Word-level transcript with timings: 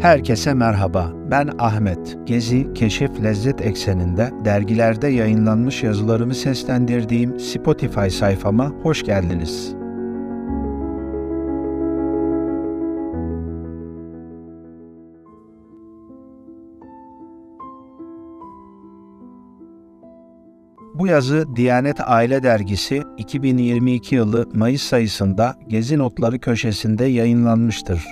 Herkese 0.00 0.54
merhaba. 0.54 1.12
Ben 1.30 1.50
Ahmet. 1.58 2.18
Gezi, 2.26 2.74
keşif, 2.74 3.22
lezzet 3.22 3.60
ekseninde 3.60 4.30
dergilerde 4.44 5.08
yayınlanmış 5.08 5.82
yazılarımı 5.82 6.34
seslendirdiğim 6.34 7.40
Spotify 7.40 8.08
sayfama 8.08 8.68
hoş 8.82 9.02
geldiniz. 9.02 9.75
Bu 20.98 21.06
yazı 21.06 21.56
Diyanet 21.56 22.00
Aile 22.00 22.42
Dergisi 22.42 23.02
2022 23.18 24.14
yılı 24.14 24.46
Mayıs 24.54 24.82
sayısında 24.82 25.54
Gezi 25.68 25.98
Notları 25.98 26.38
köşesinde 26.38 27.04
yayınlanmıştır. 27.04 28.04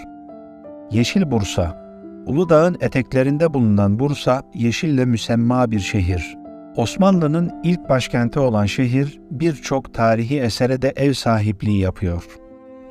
Yeşil 0.91 1.31
Bursa 1.31 1.85
Uludağ'ın 2.27 2.77
eteklerinde 2.81 3.55
bulunan 3.55 3.99
Bursa, 3.99 4.43
yeşille 4.55 5.05
müsemma 5.05 5.71
bir 5.71 5.81
şehir. 5.81 6.37
Osmanlı'nın 6.77 7.53
ilk 7.63 7.89
başkenti 7.89 8.39
olan 8.39 8.67
şehir 8.67 9.21
birçok 9.31 9.95
tarihi 9.95 10.41
esere 10.41 10.83
de 10.83 10.93
ev 10.97 11.13
sahipliği 11.13 11.81
yapıyor. 11.81 12.25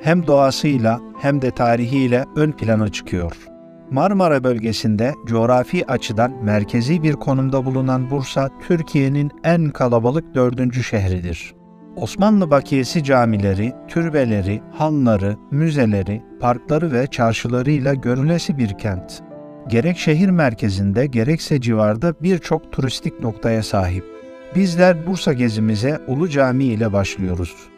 Hem 0.00 0.26
doğasıyla 0.26 1.00
hem 1.20 1.42
de 1.42 1.50
tarihiyle 1.50 2.24
ön 2.36 2.52
plana 2.52 2.88
çıkıyor. 2.88 3.53
Marmara 3.90 4.44
bölgesinde 4.44 5.14
coğrafi 5.26 5.86
açıdan 5.86 6.44
merkezi 6.44 7.02
bir 7.02 7.12
konumda 7.12 7.64
bulunan 7.64 8.10
Bursa, 8.10 8.50
Türkiye'nin 8.68 9.30
en 9.44 9.70
kalabalık 9.70 10.34
dördüncü 10.34 10.84
şehridir. 10.84 11.54
Osmanlı 11.96 12.50
bakiyesi 12.50 13.04
camileri, 13.04 13.72
türbeleri, 13.88 14.62
hanları, 14.72 15.36
müzeleri, 15.50 16.22
parkları 16.40 16.92
ve 16.92 17.06
çarşılarıyla 17.06 17.94
görülesi 17.94 18.58
bir 18.58 18.78
kent. 18.78 19.22
Gerek 19.68 19.98
şehir 19.98 20.28
merkezinde 20.28 21.06
gerekse 21.06 21.60
civarda 21.60 22.14
birçok 22.22 22.72
turistik 22.72 23.20
noktaya 23.20 23.62
sahip. 23.62 24.04
Bizler 24.54 25.06
Bursa 25.06 25.32
gezimize 25.32 26.00
Ulu 26.08 26.28
Cami 26.28 26.64
ile 26.64 26.92
başlıyoruz. 26.92 27.73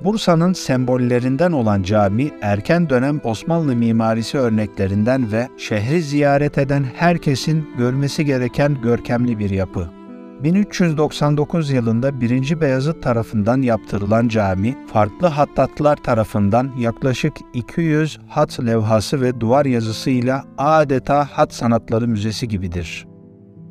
Bursa'nın 0.00 0.52
sembollerinden 0.52 1.52
olan 1.52 1.82
cami, 1.82 2.30
erken 2.42 2.90
dönem 2.90 3.20
Osmanlı 3.24 3.76
mimarisi 3.76 4.38
örneklerinden 4.38 5.32
ve 5.32 5.48
şehri 5.58 6.02
ziyaret 6.02 6.58
eden 6.58 6.84
herkesin 6.96 7.68
görmesi 7.78 8.24
gereken 8.24 8.82
görkemli 8.82 9.38
bir 9.38 9.50
yapı. 9.50 9.90
1399 10.42 11.70
yılında 11.70 12.20
1. 12.20 12.60
Beyazıt 12.60 13.02
tarafından 13.02 13.62
yaptırılan 13.62 14.28
cami, 14.28 14.76
farklı 14.92 15.26
hattatlar 15.26 15.96
tarafından 15.96 16.72
yaklaşık 16.78 17.34
200 17.54 18.18
hat 18.28 18.60
levhası 18.60 19.20
ve 19.20 19.40
duvar 19.40 19.64
yazısıyla 19.66 20.44
adeta 20.58 21.28
hat 21.32 21.54
sanatları 21.54 22.08
müzesi 22.08 22.48
gibidir. 22.48 23.06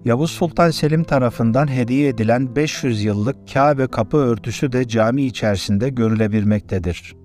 Yavuz 0.06 0.32
Sultan 0.32 0.72
Selim 0.72 1.04
tarafından 1.04 1.68
hediye 1.68 2.10
edilen 2.10 2.56
500 2.56 3.04
yıllık 3.04 3.54
Kabe 3.54 3.88
kapı 3.88 4.18
örtüsü 4.18 4.72
de 4.72 4.88
cami 4.88 5.24
içerisinde 5.24 5.90
görülebilmektedir. 5.90 7.16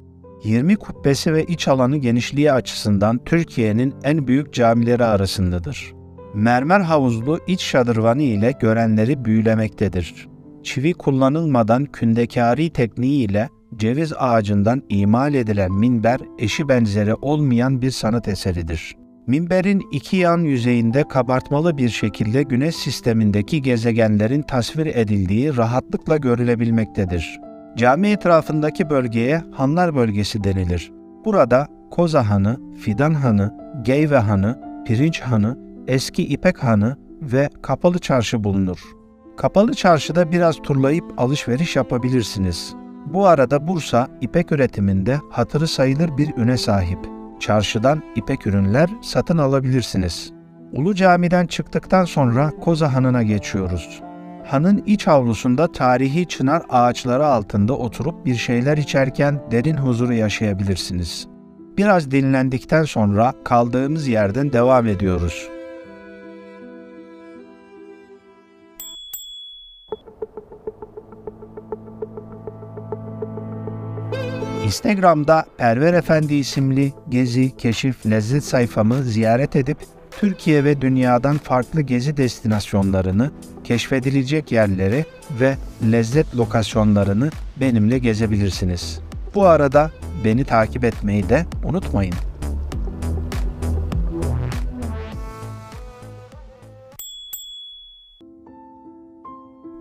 20 0.45 0.77
kubbesi 0.77 1.35
ve 1.35 1.45
iç 1.45 1.69
alanı 1.69 1.97
genişliği 1.97 2.53
açısından 2.53 3.25
Türkiye'nin 3.25 3.95
en 4.05 4.27
büyük 4.27 4.53
camileri 4.53 5.05
arasındadır 5.05 5.99
mermer 6.35 6.81
havuzlu 6.81 7.41
iç 7.47 7.63
şadırvanı 7.63 8.23
ile 8.23 8.53
görenleri 8.61 9.25
büyülemektedir. 9.25 10.29
Çivi 10.63 10.95
kullanılmadan 10.95 11.85
kündekari 11.85 12.71
tekniği 12.71 13.25
ile 13.25 13.49
ceviz 13.77 14.13
ağacından 14.19 14.83
imal 14.89 15.35
edilen 15.35 15.73
minber 15.73 16.21
eşi 16.39 16.69
benzeri 16.69 17.15
olmayan 17.15 17.83
bir 17.83 17.91
sanat 17.91 18.29
eseridir. 18.29 18.97
Minberin 19.29 19.83
iki 19.93 20.17
yan 20.17 20.39
yüzeyinde 20.39 21.05
kabartmalı 21.09 21.79
bir 21.79 21.89
şekilde 21.89 22.43
güneş 22.43 22.77
sistemindeki 22.77 23.63
gezegenlerin 23.63 24.43
tasvir 24.43 24.87
edildiği 24.87 25.57
rahatlıkla 25.57 26.17
görülebilmektedir. 26.17 27.41
Cami 27.77 28.09
etrafındaki 28.09 28.91
bölgeye 28.91 29.43
Hanlar 29.53 29.95
bölgesi 29.95 30.45
denilir. 30.45 30.93
Burada 31.25 31.67
Koza 31.91 32.31
Hanı, 32.31 32.57
Fidan 32.81 33.15
Hanı, 33.15 33.55
Geyve 33.83 34.19
Hanı, 34.19 34.61
Pirinç 34.87 35.21
Hanı, 35.21 35.59
Eski 35.89 36.27
İpek 36.27 36.65
Hanı 36.65 36.97
ve 37.23 37.51
Kapalı 37.63 37.99
Çarşı 37.99 38.45
bulunur. 38.45 38.79
Kapalı 39.37 39.75
Çarşıda 39.75 40.33
biraz 40.33 40.57
turlayıp 40.57 41.05
alışveriş 41.17 41.77
yapabilirsiniz. 41.77 42.75
Bu 43.07 43.27
arada 43.27 43.69
Bursa 43.69 44.09
ipek 44.21 44.53
üretiminde 44.53 45.19
hatırı 45.31 45.67
sayılır 45.67 46.17
bir 46.19 46.37
üne 46.37 46.57
sahip. 46.57 47.18
Çarşıdan 47.41 48.03
ipek 48.17 48.47
ürünler 48.47 48.91
satın 49.03 49.39
alabilirsiniz. 49.39 50.33
Ulu 50.73 50.95
Cami'den 50.95 51.47
çıktıktan 51.47 52.05
sonra 52.05 52.51
Koza 52.61 52.95
Hanı'na 52.95 53.23
geçiyoruz. 53.23 54.01
Hanın 54.47 54.83
iç 54.87 55.09
avlusunda 55.09 55.73
tarihi 55.73 56.27
çınar 56.27 56.63
ağaçları 56.69 57.27
altında 57.27 57.73
oturup 57.73 58.27
bir 58.27 58.35
şeyler 58.35 58.77
içerken 58.77 59.41
derin 59.51 59.77
huzuru 59.77 60.15
yaşayabilirsiniz. 60.15 61.27
Biraz 61.77 62.11
dinlendikten 62.11 62.85
sonra 62.85 63.35
kaldığımız 63.45 64.09
yerden 64.09 64.53
devam 64.53 64.87
ediyoruz. 64.87 65.49
Instagram'da 74.69 75.47
Perver 75.59 75.95
Efendi 75.95 76.35
isimli 76.35 76.93
gezi, 77.09 77.57
keşif, 77.57 78.07
lezzet 78.07 78.45
sayfamı 78.45 79.03
ziyaret 79.03 79.57
edip 79.57 79.79
Türkiye 80.21 80.65
ve 80.65 80.81
dünyadan 80.81 81.39
farklı 81.39 81.81
gezi 81.81 82.17
destinasyonlarını, 82.17 83.31
keşfedilecek 83.65 84.53
yerleri 84.53 85.05
ve 85.41 85.57
lezzet 85.93 86.37
lokasyonlarını 86.37 87.31
benimle 87.61 87.99
gezebilirsiniz. 87.99 89.01
Bu 89.35 89.47
arada 89.47 89.91
beni 90.25 90.45
takip 90.45 90.85
etmeyi 90.85 91.29
de 91.29 91.47
unutmayın. 91.65 92.15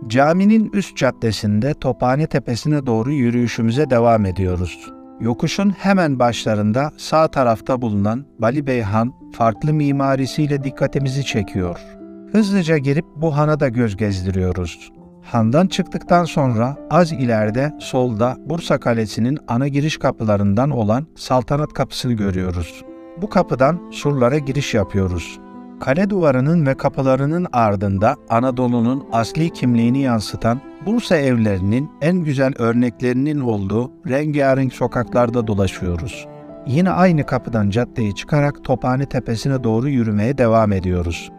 Caminin 0.08 0.70
üst 0.72 0.96
caddesinde 0.96 1.74
Tophane 1.74 2.26
Tepesi'ne 2.26 2.86
doğru 2.86 3.12
yürüyüşümüze 3.12 3.90
devam 3.90 4.26
ediyoruz. 4.26 4.90
Yokuşun 5.20 5.70
hemen 5.70 6.18
başlarında 6.18 6.90
sağ 6.96 7.28
tarafta 7.28 7.82
bulunan 7.82 8.26
Bali 8.38 8.66
Bey 8.66 8.82
Han 8.82 9.12
farklı 9.32 9.72
mimarisiyle 9.72 10.64
dikkatimizi 10.64 11.24
çekiyor. 11.24 11.80
Hızlıca 12.32 12.78
girip 12.78 13.04
bu 13.16 13.36
hana 13.36 13.60
da 13.60 13.68
göz 13.68 13.96
gezdiriyoruz. 13.96 14.90
Handan 15.22 15.66
çıktıktan 15.66 16.24
sonra 16.24 16.76
az 16.90 17.12
ileride 17.12 17.72
solda 17.80 18.36
Bursa 18.46 18.80
Kalesi'nin 18.80 19.38
ana 19.48 19.68
giriş 19.68 19.96
kapılarından 19.96 20.70
olan 20.70 21.06
Saltanat 21.16 21.72
Kapısı'nı 21.72 22.12
görüyoruz. 22.12 22.84
Bu 23.22 23.28
kapıdan 23.28 23.90
surlara 23.92 24.38
giriş 24.38 24.74
yapıyoruz. 24.74 25.38
Kale 25.80 26.10
duvarının 26.10 26.66
ve 26.66 26.74
kapılarının 26.74 27.46
ardında 27.52 28.16
Anadolu'nun 28.28 29.04
asli 29.12 29.50
kimliğini 29.50 30.02
yansıtan 30.02 30.60
Bursa 30.86 31.16
evlerinin 31.16 31.90
en 32.00 32.16
güzel 32.16 32.52
örneklerinin 32.58 33.40
olduğu 33.40 33.92
rengarenk 34.08 34.72
sokaklarda 34.72 35.46
dolaşıyoruz. 35.46 36.26
Yine 36.66 36.90
aynı 36.90 37.26
kapıdan 37.26 37.70
caddeye 37.70 38.12
çıkarak 38.12 38.64
Tophane 38.64 39.06
Tepesi'ne 39.06 39.64
doğru 39.64 39.88
yürümeye 39.88 40.38
devam 40.38 40.72
ediyoruz. 40.72 41.30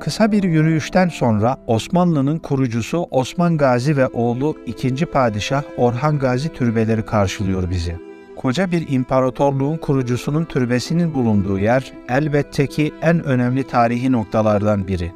Kısa 0.00 0.32
bir 0.32 0.42
yürüyüşten 0.42 1.08
sonra 1.08 1.56
Osmanlı'nın 1.66 2.38
kurucusu 2.38 3.06
Osman 3.10 3.56
Gazi 3.56 3.96
ve 3.96 4.06
oğlu 4.06 4.56
2. 4.66 5.06
Padişah 5.06 5.62
Orhan 5.76 6.18
Gazi 6.18 6.48
türbeleri 6.48 7.04
karşılıyor 7.04 7.70
bizi 7.70 8.07
koca 8.38 8.70
bir 8.70 8.88
imparatorluğun 8.88 9.76
kurucusunun 9.76 10.44
türbesinin 10.44 11.14
bulunduğu 11.14 11.58
yer 11.58 11.92
elbette 12.08 12.66
ki 12.66 12.94
en 13.02 13.24
önemli 13.24 13.66
tarihi 13.66 14.12
noktalardan 14.12 14.88
biri. 14.88 15.12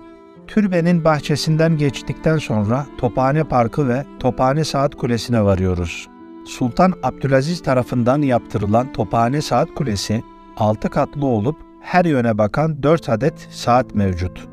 Türbenin 0.46 1.05
bahçesinden 1.05 1.76
geçtikten 1.76 2.38
sonra 2.38 2.87
Tophane 2.99 3.44
Parkı 3.44 3.88
ve 3.88 4.05
Tophane 4.20 4.64
Saat 4.64 4.94
Kulesi'ne 4.94 5.44
varıyoruz. 5.44 6.08
Sultan 6.46 6.93
Abdülaziz 7.02 7.62
tarafından 7.62 8.23
yaptırılan 8.23 8.93
Tophane 8.93 9.43
Saat 9.43 9.75
Kulesi 9.75 10.23
6 10.56 10.88
katlı 10.88 11.26
olup 11.26 11.56
her 11.81 12.05
yöne 12.05 12.38
bakan 12.38 12.82
4 12.82 13.08
adet 13.08 13.49
saat 13.50 13.94
mevcut. 13.94 14.49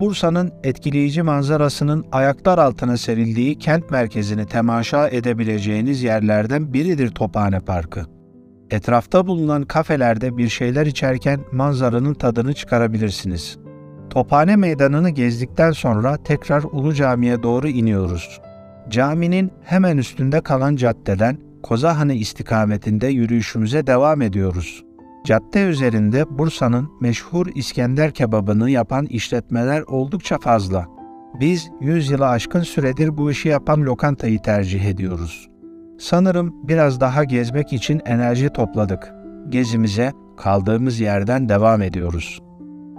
Bursa'nın 0.00 0.52
etkileyici 0.64 1.22
manzarasının 1.22 2.04
ayaklar 2.12 2.58
altına 2.58 2.96
serildiği 2.96 3.58
kent 3.58 3.90
merkezini 3.90 4.46
temaşa 4.46 5.08
edebileceğiniz 5.08 6.02
yerlerden 6.02 6.72
biridir 6.72 7.10
Tophane 7.10 7.60
Parkı. 7.60 8.21
Etrafta 8.72 9.26
bulunan 9.26 9.62
kafelerde 9.62 10.36
bir 10.36 10.48
şeyler 10.48 10.86
içerken 10.86 11.40
manzaranın 11.52 12.14
tadını 12.14 12.54
çıkarabilirsiniz. 12.54 13.58
Tophane 14.10 14.56
Meydanı'nı 14.56 15.10
gezdikten 15.10 15.70
sonra 15.70 16.22
tekrar 16.22 16.62
Ulu 16.62 16.94
Cami'ye 16.94 17.42
doğru 17.42 17.68
iniyoruz. 17.68 18.40
Caminin 18.88 19.52
hemen 19.62 19.98
üstünde 19.98 20.40
kalan 20.40 20.76
caddeden 20.76 21.38
Kozahanı 21.62 22.14
istikametinde 22.14 23.06
yürüyüşümüze 23.06 23.86
devam 23.86 24.22
ediyoruz. 24.22 24.84
Cadde 25.26 25.62
üzerinde 25.62 26.38
Bursa'nın 26.38 26.88
meşhur 27.00 27.46
İskender 27.54 28.10
kebabını 28.10 28.70
yapan 28.70 29.06
işletmeler 29.06 29.82
oldukça 29.82 30.38
fazla. 30.38 30.86
Biz 31.40 31.70
100 31.80 32.10
yılı 32.10 32.28
aşkın 32.28 32.62
süredir 32.62 33.16
bu 33.16 33.30
işi 33.30 33.48
yapan 33.48 33.80
lokantayı 33.80 34.42
tercih 34.42 34.84
ediyoruz. 34.84 35.51
Sanırım 36.02 36.54
biraz 36.62 37.00
daha 37.00 37.24
gezmek 37.24 37.72
için 37.72 38.00
enerji 38.04 38.48
topladık. 38.48 39.12
Gezimize 39.48 40.12
kaldığımız 40.36 41.00
yerden 41.00 41.48
devam 41.48 41.82
ediyoruz. 41.82 42.40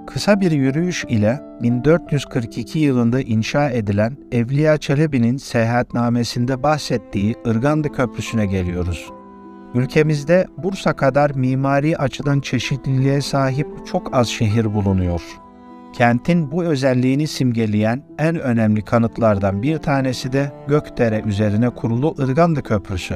Kısa 0.08 0.42
bir 0.42 0.52
yürüyüş 0.52 1.06
ile 1.10 1.42
1442 1.62 2.80
yılında 2.80 3.22
inşa 3.22 3.70
edilen 3.70 4.18
Evliya 4.32 4.78
Çelebi'nin 4.78 5.38
seyahatnamesinde 5.38 6.64
bahsettiği 6.64 7.36
Irganda 7.46 7.92
Köprüsü'ne 7.92 8.46
geliyoruz. 8.46 9.10
Ülkemizde 9.74 10.48
Bursa 10.58 10.96
kadar 10.96 11.32
mimari 11.36 11.98
açıdan 11.98 12.40
çeşitliliğe 12.40 13.22
sahip 13.22 13.68
çok 13.86 14.16
az 14.16 14.28
şehir 14.28 14.74
bulunuyor. 14.74 15.22
Kentin 15.94 16.52
bu 16.52 16.64
özelliğini 16.64 17.28
simgeleyen 17.28 18.04
en 18.20 18.40
önemli 18.40 18.82
kanıtlardan 18.82 19.64
bir 19.64 19.78
tanesi 19.78 20.34
de 20.34 20.52
Gökdere 20.68 21.22
üzerine 21.26 21.70
kurulu 21.70 22.16
Irganda 22.18 22.62
Köprüsü. 22.62 23.16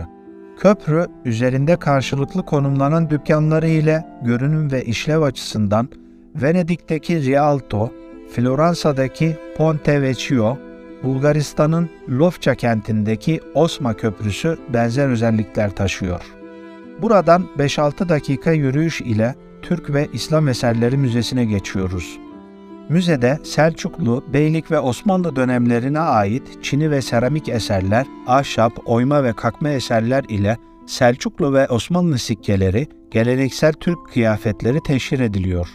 Köprü, 0.59 1.05
üzerinde 1.25 1.75
karşılıklı 1.75 2.45
konumlanan 2.45 3.09
dükkanları 3.09 3.67
ile 3.67 4.05
görünüm 4.23 4.71
ve 4.71 4.85
işlev 4.85 5.21
açısından 5.21 5.89
Venedik'teki 6.35 7.25
Rialto, 7.25 7.91
Floransa'daki 8.31 9.37
Ponte 9.57 10.01
Vecchio, 10.01 10.57
Bulgaristan'ın 11.03 11.89
Lofça 12.09 12.55
kentindeki 12.55 13.39
Osma 13.53 13.93
Köprüsü 13.93 14.57
benzer 14.73 15.09
özellikler 15.09 15.75
taşıyor. 15.75 16.21
Buradan 17.01 17.45
5-6 17.57 18.09
dakika 18.09 18.51
yürüyüş 18.51 19.01
ile 19.01 19.35
Türk 19.61 19.93
ve 19.93 20.07
İslam 20.13 20.47
Eserleri 20.47 20.97
Müzesi'ne 20.97 21.45
geçiyoruz. 21.45 22.26
Müzede 22.89 23.39
Selçuklu, 23.43 24.23
Beylik 24.33 24.71
ve 24.71 24.79
Osmanlı 24.79 25.35
dönemlerine 25.35 25.99
ait 25.99 26.43
çini 26.63 26.91
ve 26.91 27.01
seramik 27.01 27.49
eserler, 27.49 28.05
ahşap, 28.27 28.73
oyma 28.85 29.23
ve 29.23 29.33
kakma 29.33 29.69
eserler 29.69 30.23
ile 30.29 30.57
Selçuklu 30.85 31.53
ve 31.53 31.67
Osmanlı 31.67 32.19
sikkeleri, 32.19 32.87
geleneksel 33.11 33.73
Türk 33.73 33.97
kıyafetleri 34.13 34.79
teşhir 34.83 35.19
ediliyor. 35.19 35.67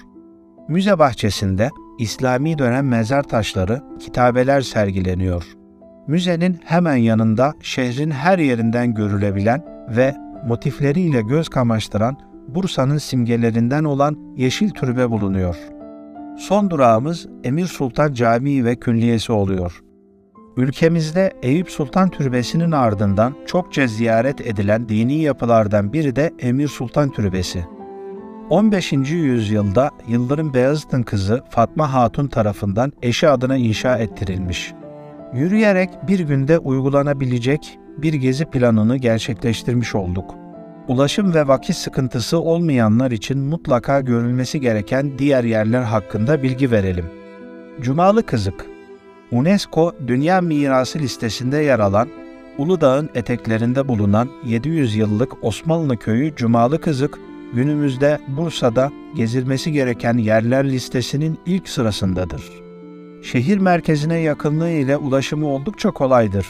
Müze 0.68 0.98
bahçesinde 0.98 1.70
İslami 1.98 2.58
dönem 2.58 2.88
mezar 2.88 3.22
taşları, 3.22 3.82
kitabeler 4.00 4.60
sergileniyor. 4.60 5.44
Müzenin 6.06 6.60
hemen 6.64 6.96
yanında 6.96 7.54
şehrin 7.60 8.10
her 8.10 8.38
yerinden 8.38 8.94
görülebilen 8.94 9.64
ve 9.88 10.14
motifleriyle 10.46 11.20
göz 11.20 11.48
kamaştıran 11.48 12.16
Bursa'nın 12.48 12.98
simgelerinden 12.98 13.84
olan 13.84 14.34
Yeşil 14.36 14.70
Türbe 14.70 15.10
bulunuyor. 15.10 15.56
Son 16.36 16.70
durağımız 16.70 17.26
Emir 17.44 17.66
Sultan 17.66 18.12
Camii 18.12 18.64
ve 18.64 18.76
Külliyesi 18.76 19.32
oluyor. 19.32 19.82
Ülkemizde 20.56 21.32
Eyüp 21.42 21.70
Sultan 21.70 22.08
Türbesi'nin 22.08 22.72
ardından 22.72 23.34
çokça 23.46 23.86
ziyaret 23.86 24.40
edilen 24.40 24.88
dini 24.88 25.14
yapılardan 25.22 25.92
biri 25.92 26.16
de 26.16 26.32
Emir 26.38 26.68
Sultan 26.68 27.10
Türbesi. 27.10 27.66
15. 28.50 28.92
yüzyılda 28.92 29.90
Yıldırım 30.08 30.54
Beyazıt'ın 30.54 31.02
kızı 31.02 31.42
Fatma 31.50 31.92
Hatun 31.92 32.26
tarafından 32.26 32.92
eşi 33.02 33.28
adına 33.28 33.56
inşa 33.56 33.98
ettirilmiş. 33.98 34.74
Yürüyerek 35.34 35.90
bir 36.08 36.20
günde 36.20 36.58
uygulanabilecek 36.58 37.78
bir 37.98 38.14
gezi 38.14 38.44
planını 38.44 38.96
gerçekleştirmiş 38.96 39.94
olduk. 39.94 40.41
Ulaşım 40.88 41.34
ve 41.34 41.48
vakit 41.48 41.76
sıkıntısı 41.76 42.40
olmayanlar 42.40 43.10
için 43.10 43.38
mutlaka 43.38 44.00
görülmesi 44.00 44.60
gereken 44.60 45.18
diğer 45.18 45.44
yerler 45.44 45.82
hakkında 45.82 46.42
bilgi 46.42 46.70
verelim. 46.70 47.04
Cumalı 47.80 48.26
Kızık 48.26 48.66
UNESCO 49.30 49.92
Dünya 50.06 50.40
Mirası 50.40 50.98
listesinde 50.98 51.58
yer 51.58 51.78
alan 51.78 52.08
Uludağ'ın 52.58 53.10
eteklerinde 53.14 53.88
bulunan 53.88 54.28
700 54.44 54.96
yıllık 54.96 55.44
Osmanlı 55.44 55.96
köyü 55.96 56.34
Cumalı 56.36 56.80
Kızık, 56.80 57.18
günümüzde 57.54 58.18
Bursa'da 58.28 58.90
gezilmesi 59.16 59.72
gereken 59.72 60.18
yerler 60.18 60.70
listesinin 60.70 61.38
ilk 61.46 61.68
sırasındadır. 61.68 62.42
Şehir 63.22 63.58
merkezine 63.58 64.18
yakınlığı 64.18 64.70
ile 64.70 64.96
ulaşımı 64.96 65.46
oldukça 65.46 65.90
kolaydır 65.90 66.46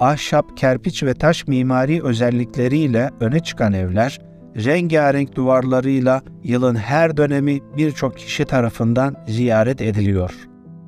ahşap, 0.00 0.56
kerpiç 0.56 1.02
ve 1.02 1.14
taş 1.14 1.46
mimari 1.46 2.02
özellikleriyle 2.02 3.10
öne 3.20 3.40
çıkan 3.40 3.72
evler, 3.72 4.18
rengarenk 4.56 5.36
duvarlarıyla 5.36 6.22
yılın 6.44 6.74
her 6.74 7.16
dönemi 7.16 7.60
birçok 7.76 8.16
kişi 8.16 8.44
tarafından 8.44 9.16
ziyaret 9.28 9.80
ediliyor. 9.80 10.34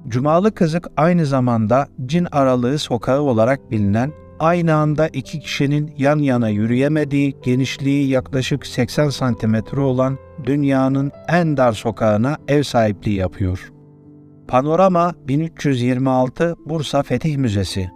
Cumalı 0.08 0.54
Kızık 0.54 0.88
aynı 0.96 1.26
zamanda 1.26 1.88
cin 2.06 2.26
aralığı 2.32 2.78
sokağı 2.78 3.20
olarak 3.20 3.70
bilinen, 3.70 4.12
aynı 4.38 4.74
anda 4.74 5.08
iki 5.08 5.40
kişinin 5.40 5.94
yan 5.98 6.18
yana 6.18 6.48
yürüyemediği 6.48 7.36
genişliği 7.42 8.08
yaklaşık 8.08 8.66
80 8.66 9.08
santimetre 9.08 9.80
olan 9.80 10.18
dünyanın 10.44 11.12
en 11.28 11.56
dar 11.56 11.72
sokağına 11.72 12.36
ev 12.48 12.62
sahipliği 12.62 13.14
yapıyor. 13.14 13.72
Panorama 14.48 15.14
1326 15.28 16.54
Bursa 16.66 17.02
Fetih 17.02 17.36
Müzesi 17.36 17.95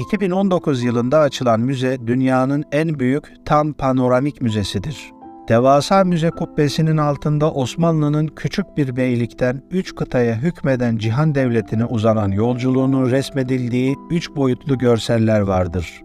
2019 0.00 0.82
yılında 0.82 1.18
açılan 1.18 1.60
müze 1.60 1.96
dünyanın 2.06 2.64
en 2.72 2.98
büyük 2.98 3.32
tam 3.44 3.72
panoramik 3.72 4.40
müzesidir. 4.42 5.12
Devasa 5.48 6.04
müze 6.04 6.30
kubbesinin 6.30 6.96
altında 6.96 7.52
Osmanlı'nın 7.52 8.26
küçük 8.26 8.76
bir 8.76 8.96
beylikten 8.96 9.62
üç 9.70 9.94
kıtaya 9.94 10.36
hükmeden 10.36 10.96
cihan 10.96 11.34
devletine 11.34 11.84
uzanan 11.84 12.28
yolculuğunun 12.28 13.10
resmedildiği 13.10 13.96
üç 14.10 14.30
boyutlu 14.36 14.78
görseller 14.78 15.40
vardır. 15.40 16.02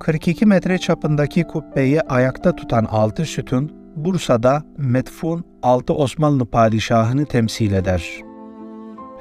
42 0.00 0.46
metre 0.46 0.78
çapındaki 0.78 1.44
kubbeyi 1.44 2.00
ayakta 2.00 2.56
tutan 2.56 2.84
altı 2.84 3.24
sütun, 3.24 3.72
Bursa'da 3.96 4.62
metfun 4.76 5.44
altı 5.62 5.94
Osmanlı 5.94 6.46
padişahını 6.46 7.26
temsil 7.26 7.72
eder. 7.72 8.20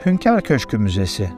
Hünkar 0.06 0.42
Köşkü 0.42 0.78
Müzesi 0.78 1.30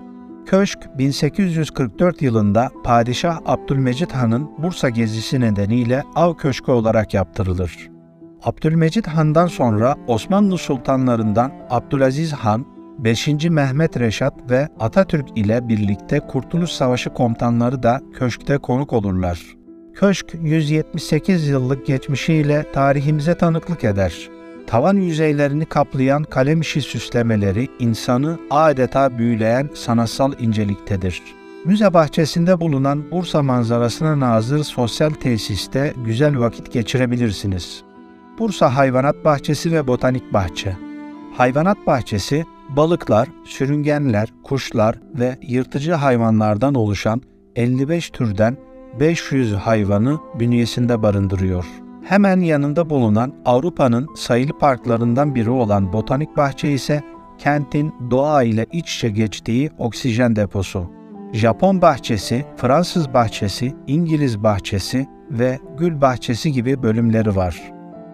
Köşk 0.50 0.80
1844 0.98 2.22
yılında 2.22 2.70
Padişah 2.84 3.40
Abdülmecit 3.46 4.12
Han'ın 4.12 4.52
Bursa 4.58 4.90
gezisi 4.90 5.40
nedeniyle 5.40 6.04
av 6.16 6.34
köşkü 6.34 6.72
olarak 6.72 7.14
yaptırılır. 7.14 7.90
Abdülmecit 8.44 9.08
Han'dan 9.08 9.48
sonra 9.48 9.96
Osmanlı 10.08 10.58
sultanlarından 10.58 11.52
Abdülaziz 11.70 12.34
Han, 12.34 12.66
5. 12.98 13.28
Mehmet 13.50 14.00
Reşat 14.00 14.34
ve 14.50 14.68
Atatürk 14.80 15.38
ile 15.38 15.68
birlikte 15.68 16.20
Kurtuluş 16.20 16.70
Savaşı 16.72 17.10
komutanları 17.10 17.84
da 17.84 18.02
köşkte 18.14 18.58
konuk 18.58 18.94
olurlar. 18.94 19.40
Köşk 19.94 20.36
178 20.42 21.48
yıllık 21.48 21.86
geçmişiyle 21.86 22.72
tarihimize 22.74 23.36
tanıklık 23.38 23.84
eder 23.84 24.39
tavan 24.70 24.96
yüzeylerini 24.96 25.66
kaplayan 25.66 26.24
kalem 26.24 26.62
işi 26.62 26.82
süslemeleri 26.82 27.68
insanı 27.80 28.40
adeta 28.50 29.18
büyüleyen 29.18 29.70
sanatsal 29.74 30.34
inceliktedir. 30.40 31.22
Müze 31.66 31.94
bahçesinde 31.94 32.60
bulunan 32.60 33.12
Bursa 33.12 33.44
manzarasına 33.44 34.20
nazır 34.20 34.64
sosyal 34.64 35.10
tesiste 35.10 35.94
güzel 36.06 36.40
vakit 36.40 36.74
geçirebilirsiniz. 36.74 37.84
Bursa 38.40 38.76
Hayvanat 38.76 39.26
Bahçesi 39.26 39.72
ve 39.72 39.88
Botanik 39.88 40.34
Bahçe 40.34 40.78
Hayvanat 41.38 41.78
bahçesi, 41.88 42.46
balıklar, 42.70 43.28
sürüngenler, 43.46 44.30
kuşlar 44.44 45.00
ve 45.20 45.38
yırtıcı 45.42 45.94
hayvanlardan 45.94 46.74
oluşan 46.74 47.22
55 47.56 48.10
türden 48.10 48.58
500 49.00 49.54
hayvanı 49.54 50.20
bünyesinde 50.40 51.02
barındırıyor 51.02 51.66
hemen 52.10 52.40
yanında 52.40 52.90
bulunan 52.90 53.34
Avrupa'nın 53.46 54.08
sayılı 54.16 54.58
parklarından 54.58 55.36
biri 55.36 55.50
olan 55.50 55.94
Botanik 55.94 56.38
Bahçe 56.38 56.72
ise 56.72 57.04
kentin 57.38 57.94
doğa 58.12 58.44
ile 58.44 58.66
iç 58.72 58.96
içe 58.96 59.10
geçtiği 59.10 59.72
oksijen 59.78 60.36
deposu. 60.36 60.92
Japon 61.34 61.82
bahçesi, 61.82 62.46
Fransız 62.58 63.14
bahçesi, 63.14 63.76
İngiliz 63.88 64.44
bahçesi 64.44 65.08
ve 65.32 65.60
gül 65.78 66.02
bahçesi 66.02 66.52
gibi 66.52 66.84
bölümleri 66.84 67.36
var. 67.36 67.62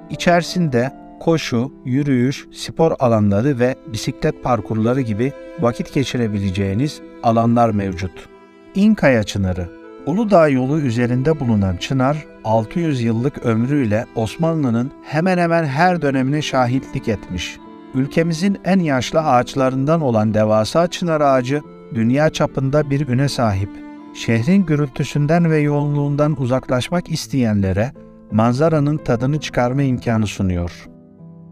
İçerisinde 0.10 0.92
koşu, 1.20 1.72
yürüyüş, 1.86 2.48
spor 2.54 2.92
alanları 3.00 3.60
ve 3.60 3.76
bisiklet 3.94 4.44
parkurları 4.44 5.02
gibi 5.02 5.34
vakit 5.60 5.94
geçirebileceğiniz 5.94 7.02
alanlar 7.24 7.70
mevcut. 7.70 8.30
İnkaya 8.76 9.24
Çınarı 9.24 9.75
Uludağ 10.06 10.48
yolu 10.48 10.80
üzerinde 10.80 11.40
bulunan 11.40 11.78
çınar, 11.78 12.26
600 12.44 13.02
yıllık 13.02 13.46
ömrüyle 13.46 14.06
Osmanlı'nın 14.16 14.92
hemen 15.04 15.38
hemen 15.38 15.66
her 15.66 16.02
dönemine 16.02 16.42
şahitlik 16.42 17.08
etmiş. 17.08 17.58
Ülkemizin 17.94 18.58
en 18.66 18.80
yaşlı 18.80 19.20
ağaçlarından 19.20 20.02
olan 20.02 20.34
devasa 20.34 20.88
çınar 20.88 21.22
ağacı, 21.22 21.62
dünya 21.96 22.30
çapında 22.30 22.90
bir 22.90 23.08
üne 23.08 23.30
sahip. 23.30 23.70
Şehrin 24.14 24.66
gürültüsünden 24.66 25.52
ve 25.52 25.58
yoğunluğundan 25.58 26.42
uzaklaşmak 26.42 27.12
isteyenlere 27.12 27.92
manzaranın 28.32 28.98
tadını 28.98 29.40
çıkarma 29.40 29.82
imkanı 29.82 30.28
sunuyor. 30.28 30.88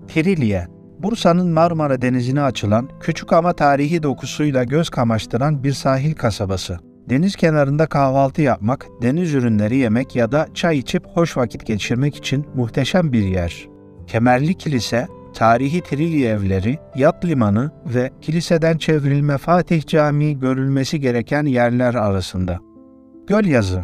Trilye, 0.08 0.68
Bursa'nın 1.00 1.48
Marmara 1.48 2.02
Denizi'ne 2.02 2.42
açılan, 2.42 2.90
küçük 3.00 3.34
ama 3.34 3.54
tarihi 3.54 4.04
dokusuyla 4.04 4.64
göz 4.64 4.90
kamaştıran 4.90 5.64
bir 5.64 5.74
sahil 5.74 6.14
kasabası. 6.16 6.93
Deniz 7.10 7.36
kenarında 7.36 7.86
kahvaltı 7.86 8.42
yapmak, 8.42 8.88
deniz 9.02 9.34
ürünleri 9.34 9.78
yemek 9.78 10.16
ya 10.16 10.32
da 10.32 10.48
çay 10.54 10.78
içip 10.78 11.08
hoş 11.08 11.38
vakit 11.38 11.66
geçirmek 11.66 12.16
için 12.16 12.46
muhteşem 12.56 13.14
bir 13.14 13.24
yer. 13.24 13.68
Kemerli 14.08 14.54
Kilise, 14.54 15.08
tarihi 15.34 15.82
Trilye 15.82 16.30
evleri, 16.30 16.80
yat 16.96 17.26
limanı 17.26 17.72
ve 17.86 18.12
kiliseden 18.22 18.78
çevrilme 18.78 19.38
Fatih 19.38 19.86
Camii 19.86 20.40
görülmesi 20.40 21.00
gereken 21.00 21.46
yerler 21.46 21.94
arasında. 21.94 22.60
Gölyazı 23.28 23.84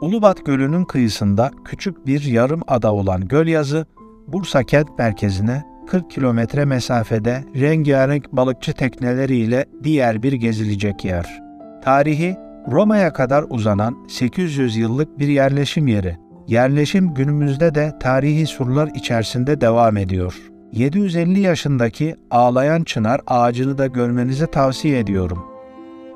Ulubat 0.00 0.46
Gölü'nün 0.46 0.84
kıyısında 0.84 1.50
küçük 1.64 2.06
bir 2.06 2.22
yarım 2.22 2.60
ada 2.68 2.94
olan 2.94 3.28
Gölyazı, 3.28 3.86
Bursa 4.26 4.64
kent 4.64 4.98
merkezine 4.98 5.62
40 5.86 6.10
kilometre 6.10 6.64
mesafede 6.64 7.44
rengarenk 7.56 8.32
balıkçı 8.32 8.72
tekneleriyle 8.72 9.64
diğer 9.82 10.22
bir 10.22 10.32
gezilecek 10.32 11.04
yer. 11.04 11.42
Tarihi 11.84 12.36
Roma'ya 12.70 13.12
kadar 13.12 13.44
uzanan 13.50 13.96
800 14.08 14.76
yıllık 14.76 15.18
bir 15.18 15.28
yerleşim 15.28 15.86
yeri. 15.86 16.16
Yerleşim 16.48 17.14
günümüzde 17.14 17.74
de 17.74 17.92
tarihi 18.00 18.46
surlar 18.46 18.90
içerisinde 18.94 19.60
devam 19.60 19.96
ediyor. 19.96 20.40
750 20.72 21.40
yaşındaki 21.40 22.16
ağlayan 22.30 22.84
çınar 22.84 23.20
ağacını 23.26 23.78
da 23.78 23.86
görmenizi 23.86 24.46
tavsiye 24.46 24.98
ediyorum. 24.98 25.38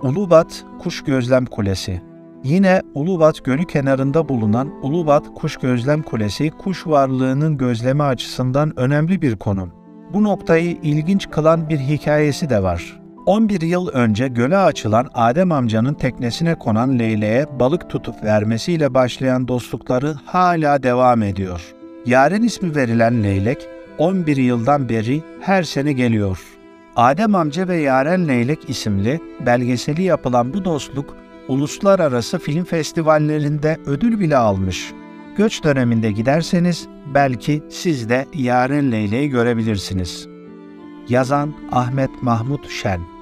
Ulubat 0.03 0.65
Kuş 0.79 1.05
Gözlem 1.05 1.47
Kulesi 1.47 2.03
Yine 2.45 2.83
Ulubat 2.95 3.45
Gölü 3.45 3.67
kenarında 3.67 4.29
bulunan 4.29 4.73
Ulubat 4.83 5.35
Kuş 5.35 5.57
Gözlem 5.57 6.03
Kulesi 6.03 6.51
kuş 6.51 6.87
varlığının 6.87 7.57
gözleme 7.57 8.05
açısından 8.05 8.79
önemli 8.79 9.23
bir 9.23 9.37
konum. 9.37 9.73
Bu 10.13 10.25
noktayı 10.25 10.79
ilginç 10.83 11.31
kılan 11.31 11.69
bir 11.69 11.79
hikayesi 11.79 12.51
de 12.51 12.63
var. 12.63 13.01
11 13.29 13.61
yıl 13.61 13.89
önce 13.89 14.29
göle 14.29 14.57
açılan 14.57 15.09
Adem 15.15 15.53
amcanın 15.53 15.95
teknesine 15.95 16.55
konan 16.55 16.99
leyleğe 16.99 17.47
balık 17.61 17.91
tutup 17.91 18.25
vermesiyle 18.25 18.95
başlayan 18.95 19.49
dostlukları 19.49 20.15
hala 20.25 20.83
devam 20.83 21.23
ediyor. 21.23 21.75
Yaren 22.07 22.43
ismi 22.43 22.77
verilen 22.77 23.23
leylek 23.23 23.69
11 23.99 24.37
yıldan 24.37 24.89
beri 24.89 25.23
her 25.41 25.63
sene 25.63 25.93
geliyor. 25.93 26.39
Adem 26.97 27.35
amca 27.35 27.69
ve 27.69 27.77
Yaren 27.77 28.29
Leylek 28.29 28.71
isimli 28.71 29.21
belgeseli 29.47 30.03
yapılan 30.03 30.55
bu 30.55 30.65
dostluk 30.65 31.17
uluslararası 31.49 32.39
film 32.39 32.65
festivallerinde 32.65 33.77
ödül 33.87 34.21
bile 34.21 34.37
almış. 34.37 34.93
Göç 35.37 35.65
döneminde 35.65 36.13
giderseniz 36.13 36.89
belki 37.15 37.63
siz 37.71 38.09
de 38.09 38.27
Yaren 38.35 38.93
Leyleği 38.93 39.29
görebilirsiniz. 39.29 40.29
Yazan 41.09 41.55
Ahmet 41.73 42.23
Mahmut 42.23 42.71
Şen 42.71 43.18